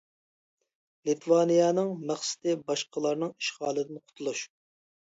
[1.09, 4.47] لىتۋانىيەنىڭ مەقسىتى باشقىلارنىڭ ئىشغالىدىن قۇتۇلۇش.